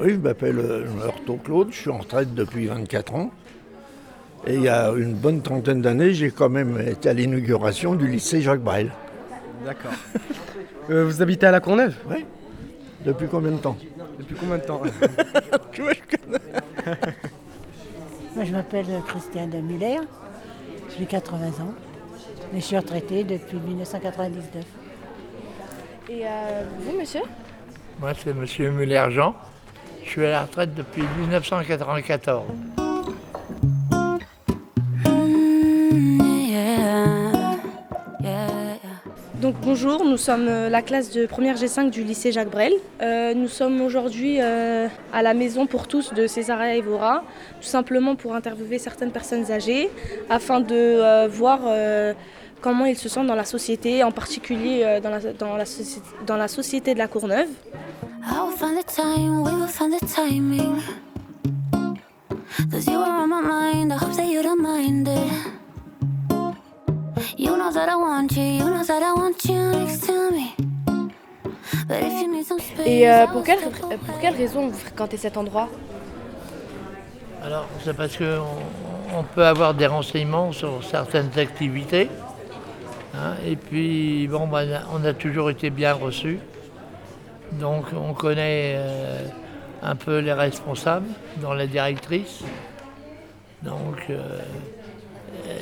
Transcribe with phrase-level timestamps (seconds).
[0.00, 3.30] Oui, je m'appelle Heurtaud Claude, je suis en retraite depuis 24 ans.
[4.46, 8.06] Et il y a une bonne trentaine d'années, j'ai quand même été à l'inauguration du
[8.06, 8.92] lycée Jacques Brel.
[9.64, 9.92] D'accord.
[10.90, 11.94] Euh, vous habitez à La Courneuve?
[12.08, 12.24] Oui.
[13.04, 13.76] Depuis combien de temps?
[14.18, 14.80] Depuis combien de temps?
[15.72, 16.38] Tu vois, je connais.
[18.34, 19.98] Moi, je m'appelle Christiane Muller,
[20.98, 21.74] j'ai 80 ans,
[22.54, 24.64] mais je suis retraitée depuis 1999.
[26.08, 27.20] Et euh, vous, monsieur?
[28.00, 28.72] Moi, c'est M.
[28.74, 29.36] Muller-Jean.
[30.08, 32.44] Je suis à la retraite depuis 1994.
[39.42, 42.72] Donc bonjour, nous sommes euh, la classe de première G5 du lycée Jacques Brel.
[43.02, 47.22] Euh, nous sommes aujourd'hui euh, à la maison pour tous de César Evora,
[47.60, 49.90] tout simplement pour interviewer certaines personnes âgées
[50.30, 51.60] afin de voir
[52.62, 55.00] comment ils se sentent dans la société, en particulier
[55.38, 57.48] dans la société de la Courneuve.
[58.30, 60.82] I will find the time, we will find the timing.
[62.70, 65.32] Cause you are on my mind, I hope that you don't mind it.
[67.36, 70.54] You know that I want you, you know that I want you next to me.
[71.86, 73.60] But if you need some space, Et euh, pour, quelle,
[74.06, 75.68] pour quelle raison vous fréquentez cet endroit?
[77.42, 78.44] Alors, c'est parce qu'on
[79.16, 82.10] on peut avoir des renseignements sur certaines activités.
[83.14, 86.38] hein, et puis, bon, ben, on a toujours été bien reçus.
[87.52, 89.24] Donc, on connaît euh,
[89.82, 92.42] un peu les responsables, dont la directrice.
[93.62, 94.40] Donc, euh,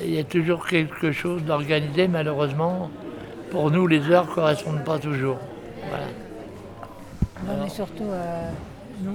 [0.04, 2.08] il y a toujours quelque chose d'organisé.
[2.08, 2.90] Malheureusement,
[3.50, 5.38] pour nous, les heures ne correspondent pas toujours.
[5.88, 6.06] Voilà.
[7.46, 8.50] Non, mais surtout euh,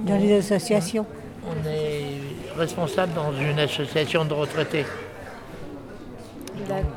[0.06, 1.06] dans les associations.
[1.46, 4.86] On est responsable dans une association de retraités.
[6.68, 6.90] D'accord.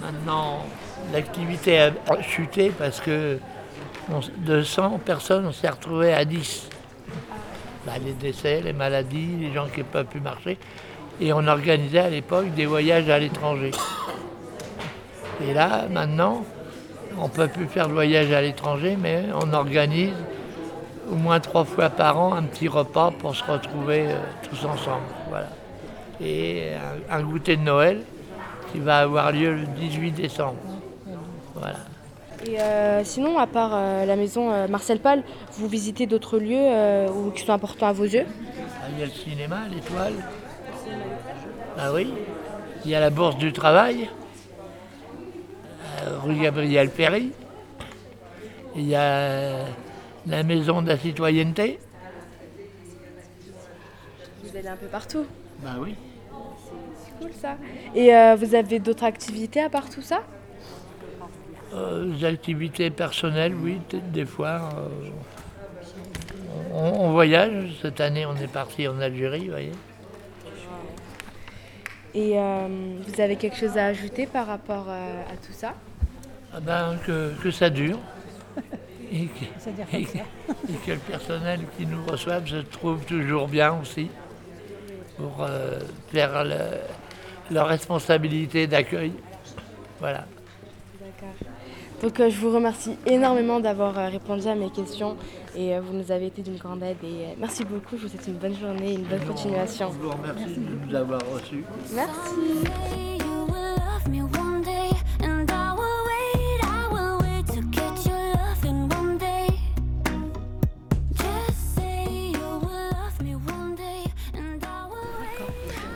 [0.00, 0.66] Maintenant,
[1.12, 3.38] l'activité a chuté parce que
[4.38, 6.68] de 100 personnes, on s'est retrouvé à 10.
[7.86, 10.58] Bah, les décès, les maladies, les gens qui n'ont pas pu marcher.
[11.20, 13.70] Et on organisait à l'époque des voyages à l'étranger.
[15.42, 16.44] Et là, maintenant,
[17.18, 20.12] on ne peut plus faire de voyage à l'étranger, mais on organise
[21.10, 25.06] au moins trois fois par an un petit repas pour se retrouver euh, tous ensemble.
[25.28, 25.48] Voilà.
[26.20, 26.68] Et
[27.10, 28.02] un, un goûter de Noël
[28.72, 30.58] qui va avoir lieu le 18 décembre.
[31.54, 31.76] Voilà.
[32.46, 37.32] Et euh, sinon, à part euh, la maison euh, Marcel Paul, vous visitez d'autres lieux
[37.34, 38.24] qui sont importants à vos yeux?
[38.26, 40.14] Ah, Il y a le cinéma, l'étoile.
[41.78, 42.12] Ah oui.
[42.84, 44.08] Il y a la bourse du travail,
[46.22, 47.32] rue Gabriel Péry.
[48.74, 49.66] Il y a
[50.26, 51.78] la maison de la citoyenneté.
[54.42, 55.26] Vous allez un peu partout.
[55.58, 55.94] Bah oui.
[57.04, 57.56] C'est cool ça.
[57.94, 60.22] Et vous avez d'autres activités à part tout ça?
[61.72, 63.78] Euh, activités personnelles, oui,
[64.12, 64.70] des fois.
[64.76, 64.88] euh,
[66.72, 67.76] on, on voyage.
[67.80, 69.72] Cette année, on est parti en Algérie, vous voyez.
[72.14, 72.66] Et euh,
[73.06, 75.74] vous avez quelque chose à ajouter par rapport euh, à tout ça?
[76.52, 77.98] Ah ben, que, que ça dure.
[79.12, 80.54] Et que, C'est-à-dire et, comme ça.
[80.68, 84.08] et que le personnel qui nous reçoit se trouve toujours bien aussi
[85.16, 85.44] pour
[86.12, 89.12] faire le- leur responsabilité d'accueil.
[89.98, 90.26] Voilà.
[92.02, 95.16] Donc euh, je vous remercie énormément d'avoir euh, répondu à mes questions
[95.54, 96.96] et euh, vous nous avez été d'une grande aide.
[97.02, 99.90] Et euh, merci beaucoup, je vous souhaite une bonne journée et une bonne continuation.
[99.92, 101.64] Je vous remercie de nous avoir reçus.
[101.94, 103.10] Merci.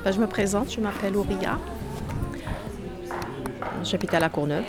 [0.04, 1.58] Ben, je me présente, je m'appelle Auria.
[3.82, 4.64] J'habite à La Courneuve.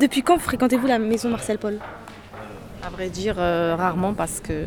[0.00, 1.78] Depuis quand fréquentez-vous la maison Marcel Paul?
[2.84, 4.64] À vrai dire, euh, rarement parce que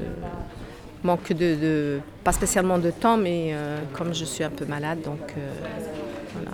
[1.04, 5.00] manque de, de- pas spécialement de temps, mais euh, comme je suis un peu malade,
[5.04, 5.50] donc euh,
[6.36, 6.52] voilà.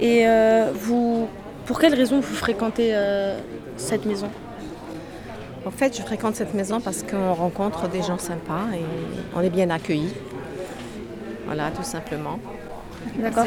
[0.00, 0.26] Et
[0.74, 1.28] vous,
[1.66, 2.94] pour quelle raison vous fréquentez
[3.76, 4.28] cette maison?
[5.64, 8.82] En fait, je fréquente cette maison parce qu'on rencontre des gens sympas et
[9.34, 10.12] on est bien accueillis.
[11.46, 12.38] Voilà, tout simplement.
[13.18, 13.46] D'accord.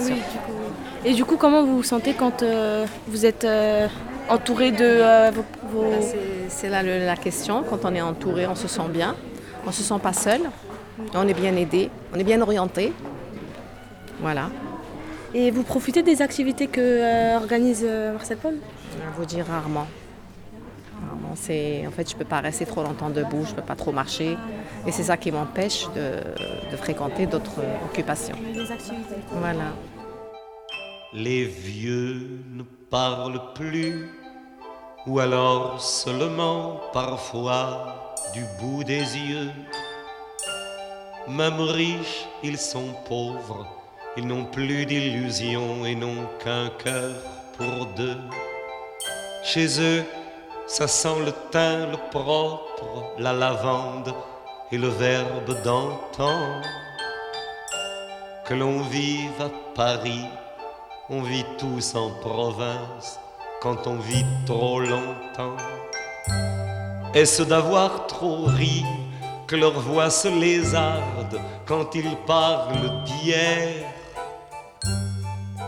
[0.00, 0.52] Oui, du coup.
[1.04, 3.86] Et du coup, comment vous vous sentez quand euh, vous êtes euh,
[4.28, 5.30] entouré de euh,
[5.70, 6.02] vos, Ben,
[6.48, 7.62] c'est- là le- la question.
[7.68, 9.14] Quand on est entouré, on se sent bien.
[9.64, 10.40] On ne se sent pas seul.
[11.14, 11.90] On est bien aidé.
[12.14, 12.92] On est bien orienté.
[14.20, 14.48] Voilà.
[15.34, 18.54] Et vous profitez des activités que organise Marcel Paul?
[18.92, 19.86] Je vous dire rarement.
[21.34, 24.36] C'est en fait je peux pas rester trop longtemps debout, je peux pas trop marcher
[24.86, 28.36] et c'est ça qui m'empêche de, fréquenter d'autres occupations.
[29.30, 29.72] Voilà.
[31.12, 34.08] Les vieux ne parlent plus,
[35.06, 39.50] ou alors seulement parfois du bout des yeux.
[41.28, 43.66] Même riches, ils sont pauvres,
[44.16, 47.14] ils n'ont plus d'illusions et n'ont qu'un cœur
[47.56, 48.18] pour deux.
[49.44, 50.04] Chez eux,
[50.66, 54.14] ça sent le thym, le propre, la lavande
[54.72, 56.62] et le verbe d'antan.
[58.46, 60.26] Que l'on vive à Paris,
[61.10, 63.18] on vit tous en province
[63.60, 65.56] quand on vit trop longtemps.
[67.14, 68.84] Est-ce d'avoir trop ri
[69.46, 73.86] que leur voix se lézarde quand ils parlent d'hier?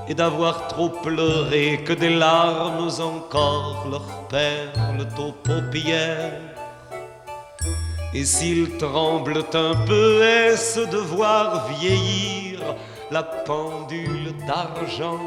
[0.09, 6.41] Et d'avoir trop pleuré que des larmes encore leur perlent aux paupières.
[8.15, 12.61] Et s'ils tremblent un peu, est-ce de voir vieillir
[13.11, 15.21] la pendule d'argent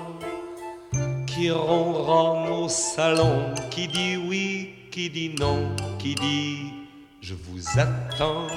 [1.27, 5.69] qui ronronne au salon, qui dit oui, qui dit non,
[5.99, 6.73] qui dit
[7.21, 8.47] je vous attends?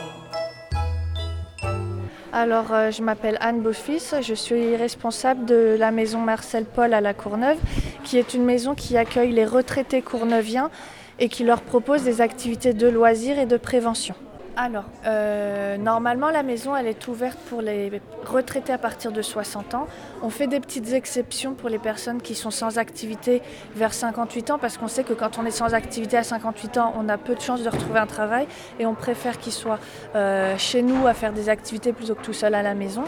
[2.35, 7.03] Alors, euh, je m'appelle Anne Beaufils, je suis responsable de la maison Marcel Paul à
[7.03, 7.59] la Courneuve,
[8.05, 10.71] qui est une maison qui accueille les retraités courneuviens
[11.19, 14.15] et qui leur propose des activités de loisirs et de prévention.
[14.55, 19.75] Alors, euh, normalement, la maison, elle est ouverte pour les retraités à partir de 60
[19.75, 19.87] ans.
[20.23, 23.41] On fait des petites exceptions pour les personnes qui sont sans activité
[23.75, 26.93] vers 58 ans, parce qu'on sait que quand on est sans activité à 58 ans,
[26.99, 28.47] on a peu de chances de retrouver un travail,
[28.79, 29.79] et on préfère qu'ils soient
[30.17, 33.05] euh, chez nous à faire des activités plutôt que tout seul à la maison.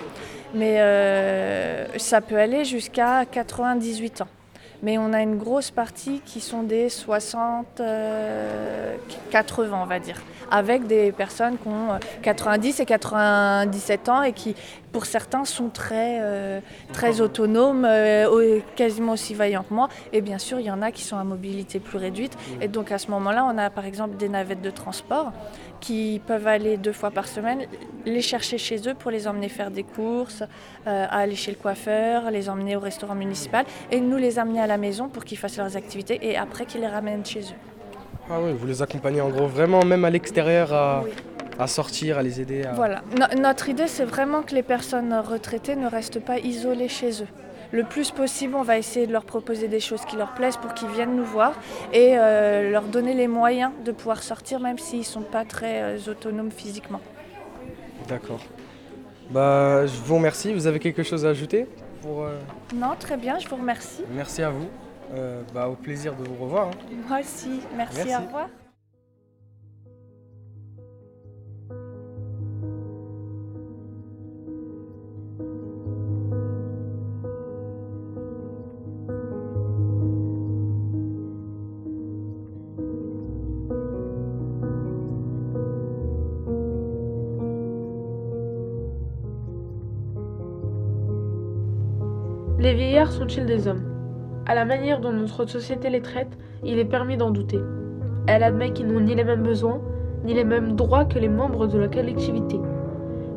[0.54, 4.28] Mais euh, ça peut aller jusqu'à 98 ans.
[4.84, 7.80] Mais on a une grosse partie qui sont des 60,
[9.30, 10.20] 80, on va dire.
[10.50, 14.54] Avec des personnes qui ont 90 et 97 ans et qui,
[14.94, 16.60] pour certains, sont très, euh,
[16.92, 19.88] très autonomes, euh, quasiment aussi vaillants que moi.
[20.12, 22.38] Et bien sûr, il y en a qui sont à mobilité plus réduite.
[22.60, 25.32] Et donc à ce moment-là, on a par exemple des navettes de transport
[25.80, 27.66] qui peuvent aller deux fois par semaine,
[28.06, 30.44] les chercher chez eux pour les emmener faire des courses,
[30.86, 34.68] euh, aller chez le coiffeur, les emmener au restaurant municipal et nous les amener à
[34.68, 37.60] la maison pour qu'ils fassent leurs activités et après qu'ils les ramènent chez eux.
[38.30, 41.02] Ah oui, vous les accompagnez en gros vraiment même à l'extérieur à,
[41.66, 42.64] sortir, à les aider.
[42.64, 42.72] À...
[42.72, 43.02] Voilà,
[43.36, 47.28] notre idée c'est vraiment que les personnes retraitées ne restent pas isolées chez eux.
[47.74, 50.74] Le plus possible, on va essayer de leur proposer des choses qui leur plaisent pour
[50.74, 51.54] qu'ils viennent nous voir
[51.92, 55.82] et euh, leur donner les moyens de pouvoir sortir même s'ils ne sont pas très
[55.82, 57.00] euh, autonomes physiquement.
[58.08, 58.38] D'accord.
[59.30, 60.52] Bah, je vous remercie.
[60.52, 61.66] Vous avez quelque chose à ajouter
[62.00, 62.38] pour, euh,
[62.72, 64.02] Non, très bien, je vous remercie.
[64.14, 64.68] Merci à vous.
[65.52, 66.68] Bah, au plaisir de vous revoir.
[66.68, 66.94] Hein.
[67.08, 68.48] Moi aussi, merci, au revoir.
[92.64, 93.82] Les vieillards sont-ils des hommes?
[94.46, 97.60] À la manière dont notre société les traite, il est permis d'en douter.
[98.26, 99.82] Elle admet qu'ils n'ont ni les mêmes besoins,
[100.24, 102.58] ni les mêmes droits que les membres de la collectivité,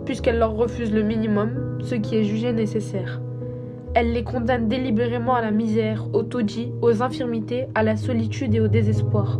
[0.05, 3.19] puisqu'elle leur refuse le minimum, ce qui est jugé nécessaire.
[3.95, 8.61] Elle les condamne délibérément à la misère, au taudis, aux infirmités, à la solitude et
[8.61, 9.39] au désespoir.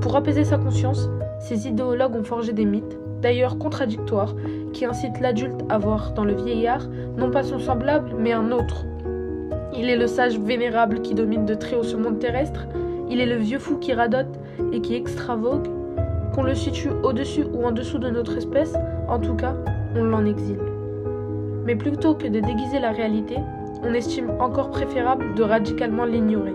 [0.00, 1.08] Pour apaiser sa conscience,
[1.38, 4.34] ces idéologues ont forgé des mythes, d'ailleurs contradictoires,
[4.72, 8.84] qui incitent l'adulte à voir dans le vieillard non pas son semblable, mais un autre,
[9.74, 12.66] il est le sage vénérable qui domine de très haut ce monde terrestre.
[13.08, 14.38] Il est le vieux fou qui radote
[14.72, 15.66] et qui extravogue.
[16.34, 18.74] Qu'on le situe au-dessus ou en dessous de notre espèce,
[19.08, 19.54] en tout cas,
[19.96, 20.60] on l'en exile.
[21.64, 23.36] Mais plutôt que de déguiser la réalité,
[23.82, 26.54] on estime encore préférable de radicalement l'ignorer.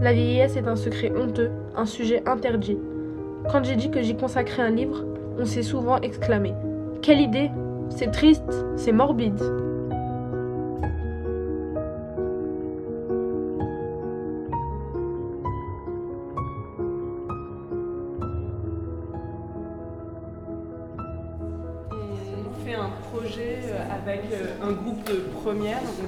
[0.00, 2.78] La vieillesse est un secret honteux, un sujet interdit.
[3.50, 5.04] Quand j'ai dit que j'y consacrais un livre,
[5.38, 6.54] on s'est souvent exclamé
[7.02, 7.50] Quelle idée
[7.90, 9.40] C'est triste, c'est morbide.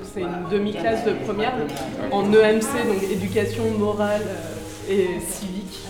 [0.02, 1.54] C'est une demi-classe de première
[2.10, 5.80] en EMC, donc éducation morale euh, et civique.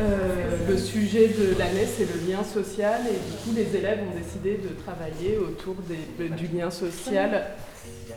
[0.00, 4.18] Euh, le sujet de l'année, c'est le lien social et du coup, les élèves ont
[4.18, 5.76] décidé de travailler autour
[6.18, 7.44] du lien social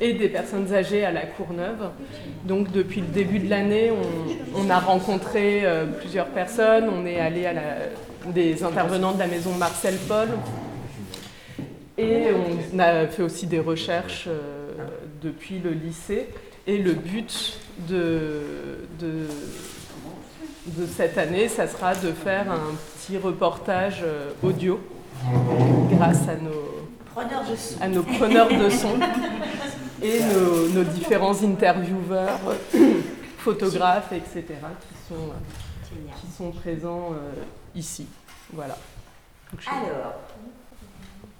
[0.01, 1.89] et des personnes âgées à la Courneuve.
[2.45, 3.91] Donc depuis le début de l'année,
[4.55, 7.53] on, a rencontré euh, plusieurs personnes, on est allé à
[8.27, 10.29] des intervenants de la maison Marcel Paul,
[11.97, 12.27] et
[12.73, 14.73] on a fait aussi des recherches euh,
[15.21, 16.27] depuis le lycée.
[16.67, 18.41] Et le but de,
[18.99, 24.79] de cette année, ça sera de faire un petit reportage euh, audio
[25.91, 27.81] grâce à nos, Preneur de son.
[27.81, 28.89] à nos preneurs de son
[30.03, 32.39] et nos, nos différents intervieweurs,
[33.37, 37.31] photographes, etc., qui sont, euh, qui sont présents euh,
[37.75, 38.07] ici.
[38.51, 38.77] Voilà.
[39.51, 40.15] Donc, je- Alors,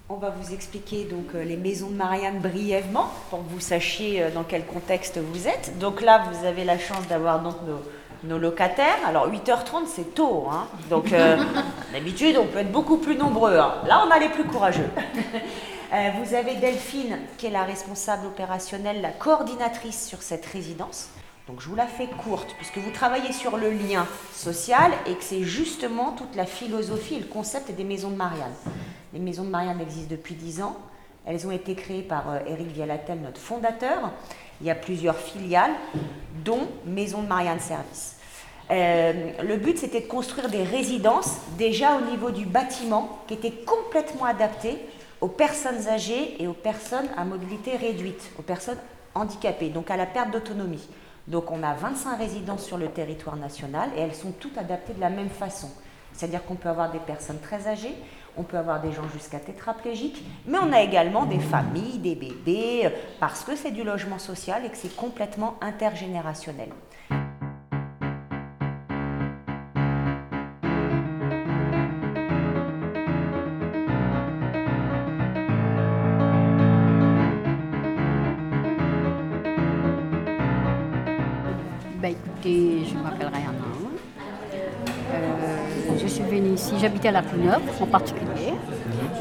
[0.08, 4.22] on va vous expliquer donc euh, les maisons de Marianne brièvement pour que vous sachiez
[4.22, 5.80] euh, dans quel contexte vous êtes.
[5.80, 8.98] Donc là, vous avez la chance d'avoir donc nos, nos locataires.
[9.08, 10.68] Alors 8h30, c'est tôt, hein.
[10.92, 11.38] donc euh,
[11.94, 13.58] d'habitude on peut être beaucoup plus nombreux.
[13.58, 13.74] hein.
[13.88, 14.90] Là, on a les plus courageux.
[16.22, 21.08] Vous avez Delphine qui est la responsable opérationnelle, la coordinatrice sur cette résidence.
[21.48, 25.24] Donc je vous la fais courte, puisque vous travaillez sur le lien social et que
[25.24, 28.52] c'est justement toute la philosophie et le concept des maisons de Marianne.
[29.16, 30.76] Les maisons de Marianne existent depuis 10 ans.
[31.26, 34.12] Elles ont été créées par euh, Éric Vialatel, notre fondateur.
[34.60, 35.72] Il y a plusieurs filiales,
[36.44, 38.18] dont Maison de Marianne Service.
[38.72, 43.54] Euh, le but, c'était de construire des résidences déjà au niveau du bâtiment qui étaient
[43.66, 44.78] complètement adaptées
[45.22, 48.80] aux personnes âgées et aux personnes à mobilité réduite, aux personnes
[49.14, 50.90] handicapées, donc à la perte d'autonomie.
[51.30, 55.00] Donc on a 25 résidences sur le territoire national et elles sont toutes adaptées de
[55.00, 55.70] la même façon.
[56.12, 57.96] C'est-à-dire qu'on peut avoir des personnes très âgées,
[58.38, 62.86] on peut avoir des gens jusqu'à tétraplégiques, mais on a également des familles, des bébés,
[62.86, 62.90] euh,
[63.20, 66.70] parce que c'est du logement social et que c'est complètement intergénérationnel.
[86.36, 88.54] Venue j'habitais à la Courneuve en particulier.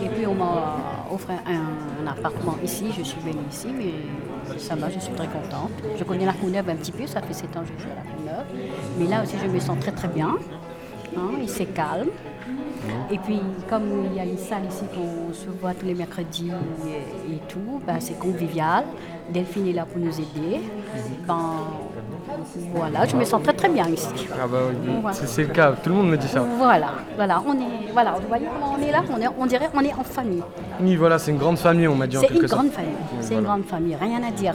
[0.02, 4.90] Et puis on m'a offert un, appartement ici, je suis venue ici, mais ça va,
[4.90, 5.72] je suis très contente.
[5.96, 7.94] Je connais la Courneuve un petit peu, ça fait 7 ans que je suis à
[7.94, 8.46] la Courneuve.
[8.98, 10.36] Mais là aussi, je me sens très très bien.
[11.16, 12.10] Hein, et c'est calme.
[13.10, 13.40] Et puis,
[13.70, 16.50] comme il y a une salle ici qu'on se voit tous les mercredis
[16.86, 18.84] et, et tout, ben, c'est convivial.
[19.30, 20.60] Delphine est là pour nous aider.
[21.26, 21.60] Ben,
[22.74, 24.08] voilà, je me sens très très bien ici.
[24.32, 25.16] Ah bah oui, Voilà.
[25.16, 26.40] c'est c'est le cas, tout le monde me dit ça.
[26.40, 29.68] Voilà, voilà, on est, voilà, vous voyez comment on est là, on, est, on dirait
[29.74, 30.42] on est en famille.
[30.80, 32.60] Oui, voilà, c'est une grande famille, on m'a dit en C'est quelque une sorte.
[32.62, 34.54] grande famille, c'est une grande famille, rien à dire.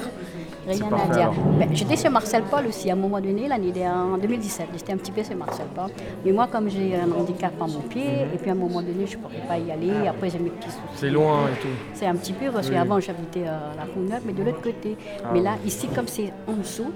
[0.72, 1.32] C'est Rien parfait, à dire.
[1.58, 4.68] Ben, J'étais chez Marcel Paul aussi à un moment donné, l'année dernière, en 2017.
[4.78, 5.88] J'étais un petit peu chez Marcel Paul.
[6.24, 9.08] Mais moi, comme j'ai un handicap à mon pied, et puis à un moment donné,
[9.08, 10.08] je ne pourrais pas y aller.
[10.08, 10.80] Après, j'ai mes petits soucis.
[10.96, 11.68] C'est loin et tout.
[11.96, 12.74] C'est un petit peu, parce Oui.
[12.76, 14.96] qu'avant, j'habitais à la Courneuve, mais de l'autre côté.
[15.24, 15.46] Ah mais oui.
[15.46, 16.92] là, ici, comme c'est en dessous,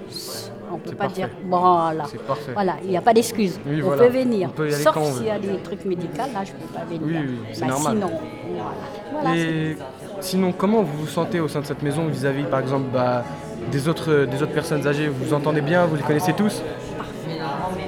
[0.70, 1.14] on ne peut pas parfait.
[1.14, 1.30] dire.
[1.46, 2.04] Voilà.
[2.54, 3.58] Voilà, il n'y a pas d'excuse.
[3.66, 4.02] Oui, on voilà.
[4.04, 4.48] peut venir.
[4.52, 6.72] On peut y aller Sauf s'il y a des trucs médicaux, là, je ne peux
[6.74, 7.00] pas venir.
[7.04, 7.92] Oui, oui, c'est Bah, normal.
[7.94, 8.10] Sinon,
[8.48, 8.70] voilà.
[9.12, 9.76] Voilà, Et
[10.20, 13.22] sinon, comment vous vous sentez au sein de cette maison vis-à-vis, par exemple, bah,
[13.70, 15.08] des, autres, des autres personnes âgées?
[15.08, 15.84] Vous vous entendez bien?
[15.86, 16.62] Vous les connaissez tous?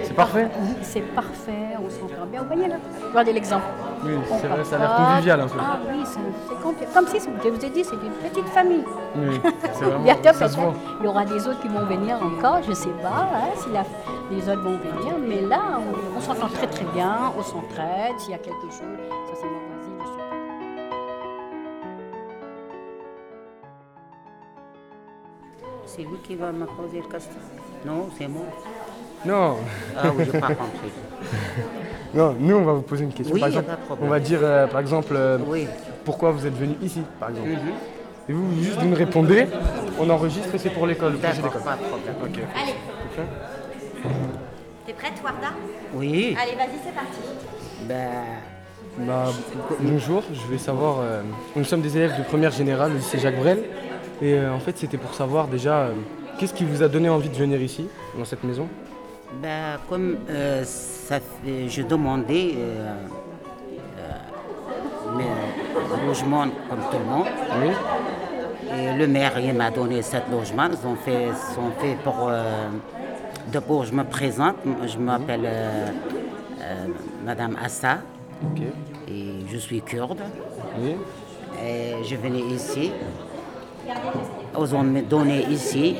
[0.02, 0.48] C'est parfait?
[0.82, 2.42] C'est parfait, on s'entend bien.
[2.42, 2.76] Vous voyez là
[3.10, 3.64] Regardez l'exemple.
[4.06, 5.58] Oui, c'est vrai, ça a l'air convivial un peu.
[5.60, 8.84] Ah oui, c'est comme si, je vous ai dit, c'est une petite famille.
[9.16, 9.40] Oui,
[9.72, 10.04] c'est vraiment.
[10.04, 10.72] Bientôt, ça se voit.
[11.00, 13.70] il y aura des autres qui vont venir encore, je ne sais pas hein, si
[13.70, 13.84] la-
[14.30, 15.14] les autres vont venir.
[15.26, 18.18] Mais là, on, on s'entend très très bien, on s'entraide.
[18.18, 18.96] S'il y a quelque chose,
[19.28, 20.16] ça c'est je suis
[25.86, 27.40] C'est lui qui va me poser le question.
[27.84, 28.42] Non, c'est moi.
[29.24, 29.56] Non.
[29.96, 30.92] Ah oui, j'ai pas compris.
[32.16, 33.34] Non, nous on va vous poser une question.
[33.34, 33.70] Oui, par exemple,
[34.00, 35.66] on va dire euh, par exemple euh, Oui.
[36.04, 37.48] pourquoi vous êtes venu ici, par exemple.
[37.48, 37.58] Mhm.
[38.28, 39.46] Et vous, juste vous nous répondez,
[40.00, 42.46] on enregistre et c'est pour l'école, D'accord, pas de problème.
[42.60, 42.74] Allez,
[44.86, 45.48] t'es prête, Warda?
[45.94, 46.36] Oui.
[46.40, 47.20] Allez, vas-y, c'est parti.
[47.86, 48.08] Ben,
[49.06, 49.26] Bah,
[49.80, 50.96] bonjour, je vais savoir.
[51.00, 51.22] euh,
[51.54, 53.62] nous sommes des élèves de première générale au lycée Jacques Brel.
[54.22, 55.92] Et euh, en fait, c'était pour savoir déjà euh,
[56.38, 57.86] qu'est-ce qui vous a donné envie de venir ici,
[58.18, 58.66] dans cette maison?
[59.42, 62.94] Ben, comme euh, ça fait- je demandais euh,
[63.98, 67.26] euh, mes logements comme tout le monde.
[67.62, 67.70] Oui.
[68.78, 70.68] Et le maire il m'a donné sept logements.
[70.70, 71.28] Ils ont fait,
[71.80, 72.28] faits pour.
[72.28, 72.68] Euh,
[73.52, 74.56] D'abord, je me présente.
[74.86, 75.86] Je m'appelle euh,
[76.62, 76.86] euh,
[77.24, 77.98] Madame Assa.
[79.08, 80.18] Et je suis kurde.
[80.80, 80.96] Oui.
[81.64, 82.90] Et je venais ici.
[84.58, 85.94] Ils ont me donné ici.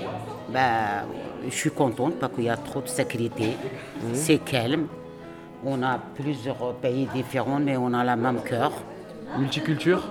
[0.49, 1.05] Ben,
[1.49, 3.57] je suis contente parce qu'il y a trop de sécurité.
[4.13, 4.87] C'est calme.
[5.65, 8.73] On a plusieurs pays différents, mais on a le même cœur.
[9.39, 10.03] Multiculture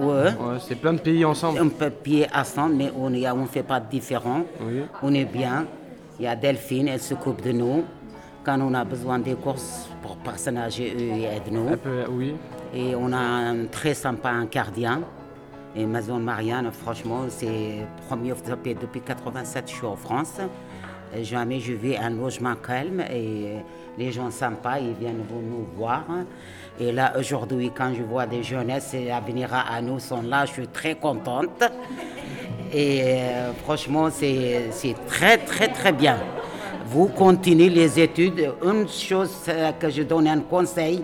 [0.00, 0.24] ouais.
[0.24, 1.60] Ouais, c'est plein de pays ensemble.
[1.62, 4.42] On peut pied ensemble, mais on ne fait pas de différent.
[4.60, 4.82] Oui.
[5.02, 5.66] On est bien.
[6.18, 7.84] Il y a Delphine, elle s'occupe de nous.
[8.44, 11.66] Quand on a besoin des courses pour personnes âgées, eux, ils aident nous.
[11.70, 12.34] Elle peut- oui.
[12.74, 15.00] Et on a un très sympa un gardien.
[15.74, 18.32] Et Maison Marianne, franchement, c'est premier
[18.80, 20.34] depuis 87, je suis en France.
[21.16, 23.56] Et Jamais je vis un logement calme et
[23.98, 26.04] les gens sympas, ils viennent nous voir.
[26.78, 30.52] Et là, aujourd'hui, quand je vois des jeunesses et l'avenir à nous sont là, je
[30.52, 31.62] suis très contente.
[32.72, 34.70] Et euh, franchement, c'est
[35.08, 36.18] très, très, très bien.
[36.86, 38.52] Vous continuez les études.
[38.64, 41.02] Une chose euh, que je donne un conseil,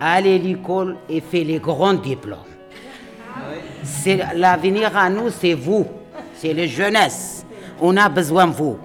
[0.00, 2.38] allez à l'école et faites les grands diplômes.
[4.34, 5.86] L'avenir à nous, c'est vous,
[6.36, 7.44] c'est les jeunesses.
[7.80, 8.78] On a besoin de vous.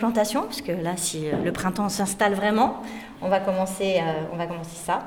[0.00, 2.82] Plantations, puisque là, si euh, le printemps s'installe vraiment,
[3.20, 5.02] on va commencer, euh, on va commencer ça.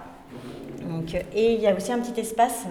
[0.88, 2.66] Donc, euh, et il y a aussi un petit espace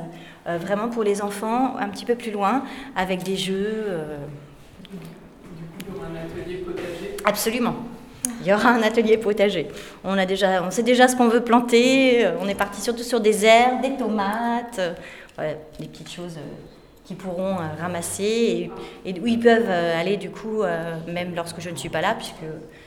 [0.47, 2.63] vraiment pour les enfants, un petit peu plus loin,
[2.97, 3.87] avec des jeux.
[7.25, 7.75] Absolument.
[8.41, 9.69] Il y aura un atelier potager.
[10.03, 12.27] On, a déjà, on sait déjà ce qu'on veut planter.
[12.41, 14.81] On est parti surtout sur des herbes, des tomates,
[15.79, 16.39] des petites choses
[17.05, 18.71] qu'ils pourront euh, ramasser
[19.05, 21.89] et, et où ils peuvent euh, aller du coup, euh, même lorsque je ne suis
[21.89, 22.45] pas là, puisque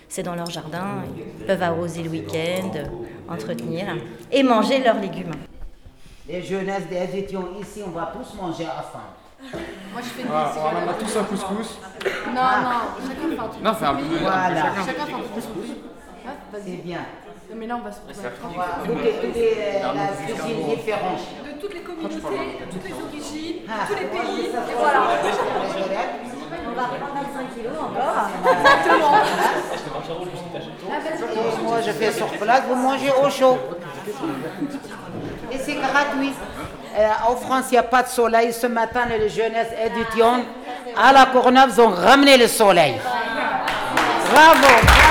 [0.08, 1.04] c'est dans leur jardin.
[1.40, 2.86] Ils peuvent arroser le week-end, euh,
[3.34, 3.88] entretenir
[4.32, 5.32] et manger leurs légumes.
[6.28, 9.14] Les jeunesses des étudiants ici, on va tous manger ensemble.
[9.94, 11.78] Moi je fais des Ah, on en a tous un couscous.
[12.28, 12.42] Non, non,
[13.06, 13.64] chacun fait un truc.
[13.64, 14.56] Non, fais un peu de- Voilà.
[14.56, 14.86] chacun.
[14.86, 15.76] Chacun fait un couscous.
[16.66, 17.00] C'est bien.
[17.52, 18.32] Non, Mais là, on va se retrouver à
[18.82, 21.20] On va goûter toutes les la cuisine différente.
[21.56, 24.46] De toutes les communautés, de toutes les origines, de Ah, tous les pays.
[24.48, 25.02] Et voilà.
[26.68, 28.28] On va reprendre 25 kilos encore.
[28.52, 29.12] Exactement.
[31.64, 33.58] Moi, je fais sur place, vous mangez au chaud.
[35.52, 36.34] Et c'est gratuit.
[36.98, 38.52] Euh, en France, il n'y a pas de soleil.
[38.52, 40.44] Ce matin, les jeunesses étudiantes
[40.98, 42.96] à la Courneuve ont ramené le soleil.
[44.32, 45.05] Bravo.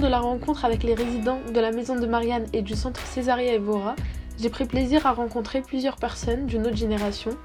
[0.00, 3.52] De la rencontre avec les résidents de la maison de Marianne et du centre Césaria
[3.54, 3.94] Evora,
[4.38, 7.36] j'ai pris plaisir à rencontrer plusieurs personnes d'une autre génération.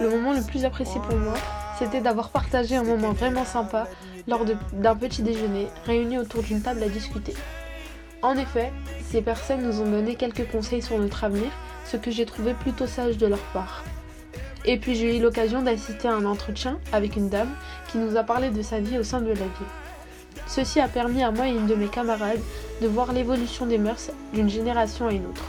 [0.00, 1.34] Le moment le plus apprécié pour moi,
[1.78, 3.88] c'était d'avoir partagé un moment vraiment sympa
[4.28, 7.34] lors d'un petit déjeuner, réunis autour d'une table à discuter.
[8.22, 8.72] En effet,
[9.10, 11.50] ces personnes nous ont donné quelques conseils sur notre avenir,
[11.90, 13.84] ce que j'ai trouvé plutôt sage de leur part.
[14.64, 17.54] Et puis j'ai eu l'occasion d'assister à un entretien avec une dame
[17.90, 19.72] qui nous a parlé de sa vie au sein de la ville.
[20.46, 22.40] Ceci a permis à moi et une de mes camarades
[22.82, 25.44] de voir l'évolution des mœurs d'une génération à une autre.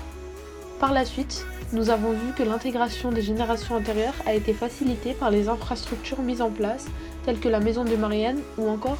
[0.79, 5.31] Par la suite, nous avons vu que l'intégration des générations antérieures a été facilitée par
[5.31, 6.85] les infrastructures mises en place,
[7.25, 8.97] telles que la maison de Marianne ou encore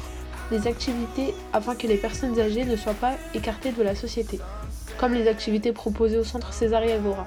[0.50, 4.38] des activités afin que les personnes âgées ne soient pas écartées de la société,
[5.00, 7.26] comme les activités proposées au centre Césaria Evora.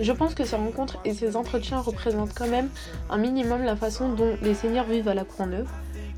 [0.00, 2.70] Je pense que ces rencontres et ces entretiens représentent quand même
[3.10, 5.68] un minimum la façon dont les seniors vivent à la Courneuve.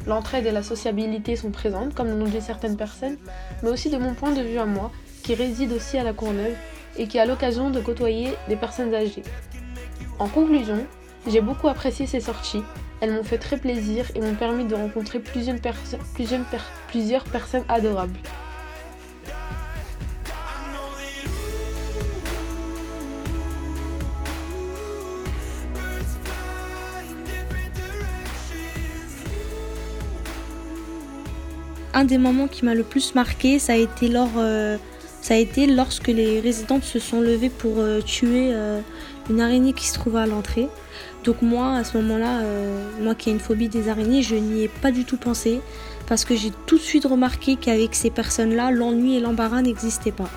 [0.06, 3.16] L'entraide et la sociabilité sont présentes, comme l'ont dit certaines personnes,
[3.64, 4.92] mais aussi de mon point de vue à moi,
[5.24, 6.54] qui réside aussi à la Courneuve
[6.96, 9.24] et qui a l'occasion de côtoyer des personnes âgées.
[10.20, 10.86] En conclusion,
[11.26, 12.62] j'ai beaucoup apprécié ces sorties.
[13.00, 15.60] Elles m'ont fait très plaisir et m'ont permis de rencontrer plusieurs
[17.24, 18.18] personnes adorables.
[31.94, 34.76] Un des moments qui m'a le plus marqué, ça a été euh,
[35.68, 38.80] lorsque les résidentes se sont levées pour euh, tuer euh,
[39.30, 40.68] une araignée qui se trouvait à l'entrée.
[41.24, 42.42] Donc moi, à ce moment-là,
[43.00, 45.60] moi qui ai une phobie des araignées, je n'y ai pas du tout pensé
[46.06, 50.30] parce que j'ai tout de suite remarqué qu'avec ces personnes-là, l'ennui et l'embarras n'existaient pas.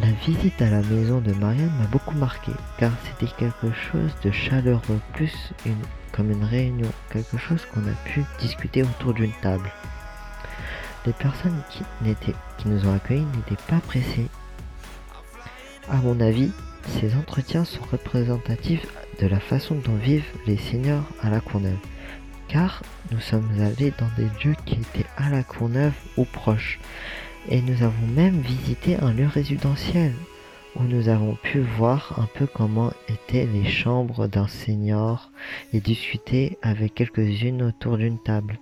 [0.00, 4.30] La visite à la maison de Marianne m'a beaucoup marqué, car c'était quelque chose de
[4.30, 5.32] chaleureux, plus
[5.64, 5.74] une,
[6.24, 9.70] une réunion, quelque chose qu'on a pu discuter autour d'une table.
[11.04, 11.84] Les personnes qui,
[12.66, 14.28] nous ont accueillis n'étaient pas pressées.
[15.88, 16.50] À mon avis,
[17.00, 18.86] ces entretiens sont représentatifs
[19.20, 21.78] de la façon dont vivent les seniors à la Courneuve,
[22.48, 26.80] car nous sommes allés dans des lieux qui étaient à la Courneuve ou proches,
[27.48, 30.12] et nous avons même visité un lieu résidentiel
[30.78, 35.30] où nous avons pu voir un peu comment étaient les chambres d'un senior
[35.72, 38.58] et discuter avec quelques-unes autour d'une table.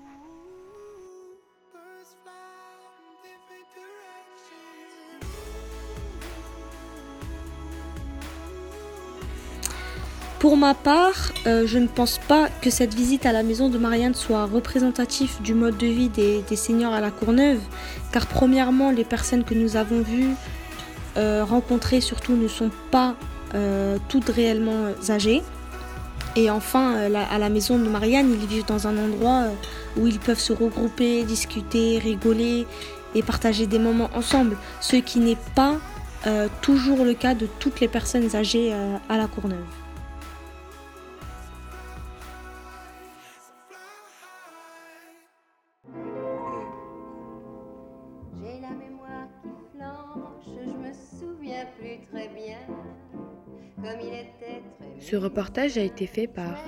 [10.38, 13.78] Pour ma part, euh, je ne pense pas que cette visite à la maison de
[13.78, 17.62] Marianne soit représentative du mode de vie des, des seniors à la Courneuve,
[18.12, 20.34] car premièrement, les personnes que nous avons vues
[21.16, 23.14] rencontrées surtout ne sont pas
[23.54, 25.42] euh, toutes réellement âgées.
[26.36, 29.50] Et enfin, euh, à la maison de Marianne, ils vivent dans un endroit euh,
[29.96, 32.66] où ils peuvent se regrouper, discuter, rigoler
[33.14, 35.76] et partager des moments ensemble, ce qui n'est pas
[36.26, 39.83] euh, toujours le cas de toutes les personnes âgées euh, à la Courneuve.
[55.04, 56.58] Ce reportage a été fait par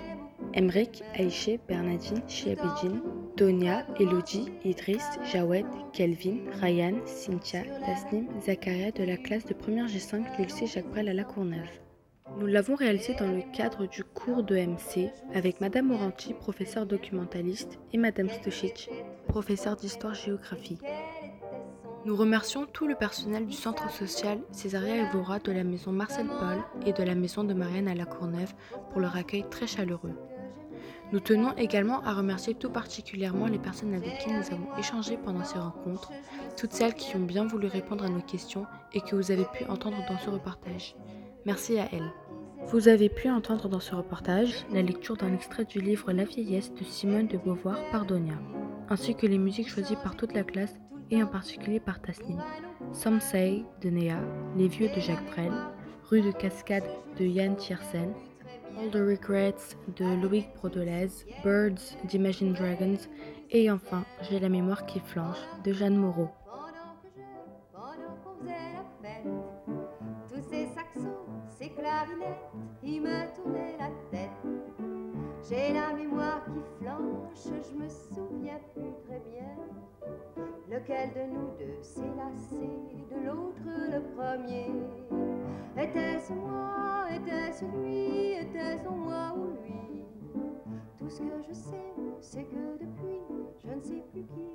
[0.53, 3.01] Emric, Aïché, Bernadine, Chiabedine,
[3.35, 10.37] Tonia, Elodie, Idriss, Jawed, Kelvin, Ryan, Cynthia, Tasnim, Zakaria de la classe de 1er G5
[10.37, 11.67] du lycée Jacques Brel à La Courneuve.
[12.39, 17.79] Nous l'avons réalisé dans le cadre du cours de MC avec Madame Moranti, professeure documentaliste,
[17.95, 18.91] et Madame Stošić,
[19.29, 20.77] professeure d'histoire-géographie.
[22.07, 26.63] Nous remercions tout le personnel du centre social Césaria Evora de la maison Marcel Paul
[26.87, 28.55] et de la maison de Marianne à La Courneuve
[28.93, 30.15] pour leur accueil très chaleureux.
[31.11, 35.43] Nous tenons également à remercier tout particulièrement les personnes avec qui nous avons échangé pendant
[35.43, 36.13] ces rencontres,
[36.57, 39.65] toutes celles qui ont bien voulu répondre à nos questions et que vous avez pu
[39.65, 40.95] entendre dans ce reportage.
[41.45, 42.13] Merci à elles.
[42.69, 46.73] Vous avez pu entendre dans ce reportage la lecture d'un extrait du livre La vieillesse
[46.73, 48.39] de Simone de Beauvoir par Donia,
[48.89, 50.75] ainsi que les musiques choisies par toute la classe
[51.11, 52.41] et en particulier par Tasnim.
[52.93, 54.21] Some Say de Néa,
[54.57, 55.53] Les Vieux de Jacques Brel,
[56.05, 56.85] Rue de Cascade
[57.19, 58.13] de Yann Tiersen,
[58.79, 61.09] All the Regrets de Loïc Brodelez,
[61.43, 63.09] Birds d'Imagine Dragons
[63.51, 66.29] et enfin J'ai la mémoire qui flanche de Jeanne Moreau.
[75.49, 79.55] J'ai la mémoire qui flanche, je me souviens plus très bien.
[80.69, 82.69] Lequel de nous deux s'est lassé
[83.11, 84.73] de l'autre le premier?
[85.81, 90.05] Était-ce moi, était-ce lui, était-ce moi ou lui?
[90.99, 93.21] Tout ce que je sais, c'est que depuis,
[93.65, 94.46] je ne sais plus qui